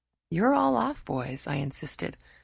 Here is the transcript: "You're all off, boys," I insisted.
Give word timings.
"You're 0.31 0.55
all 0.55 0.77
off, 0.77 1.05
boys," 1.05 1.45
I 1.45 1.57
insisted. 1.57 2.17